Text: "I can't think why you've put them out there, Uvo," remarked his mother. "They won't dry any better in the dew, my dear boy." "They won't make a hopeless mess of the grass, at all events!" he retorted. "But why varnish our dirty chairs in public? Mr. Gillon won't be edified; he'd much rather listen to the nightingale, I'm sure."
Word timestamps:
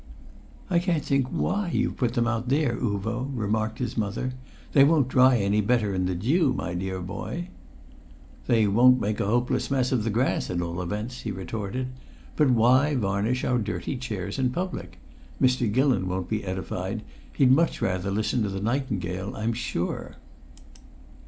"I 0.67 0.79
can't 0.79 1.05
think 1.05 1.27
why 1.27 1.69
you've 1.69 1.95
put 1.95 2.15
them 2.15 2.25
out 2.25 2.49
there, 2.49 2.75
Uvo," 2.75 3.29
remarked 3.35 3.77
his 3.77 3.95
mother. 3.95 4.33
"They 4.73 4.83
won't 4.83 5.09
dry 5.09 5.37
any 5.37 5.61
better 5.61 5.93
in 5.93 6.07
the 6.07 6.15
dew, 6.15 6.53
my 6.53 6.73
dear 6.73 6.99
boy." 7.01 7.49
"They 8.47 8.65
won't 8.65 8.99
make 8.99 9.19
a 9.19 9.27
hopeless 9.27 9.69
mess 9.69 9.91
of 9.91 10.03
the 10.03 10.09
grass, 10.09 10.49
at 10.49 10.59
all 10.59 10.81
events!" 10.81 11.21
he 11.21 11.29
retorted. 11.31 11.89
"But 12.35 12.49
why 12.49 12.95
varnish 12.95 13.43
our 13.43 13.59
dirty 13.59 13.95
chairs 13.95 14.39
in 14.39 14.49
public? 14.49 14.97
Mr. 15.39 15.71
Gillon 15.71 16.07
won't 16.07 16.29
be 16.29 16.43
edified; 16.45 17.03
he'd 17.33 17.51
much 17.51 17.79
rather 17.79 18.09
listen 18.09 18.41
to 18.41 18.49
the 18.49 18.59
nightingale, 18.59 19.35
I'm 19.35 19.53
sure." 19.53 20.15